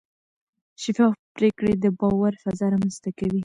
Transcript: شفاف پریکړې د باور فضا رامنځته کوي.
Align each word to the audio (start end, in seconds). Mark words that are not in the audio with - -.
شفاف 0.83 1.15
پریکړې 1.35 1.73
د 1.83 1.85
باور 1.99 2.33
فضا 2.43 2.65
رامنځته 2.73 3.09
کوي. 3.19 3.39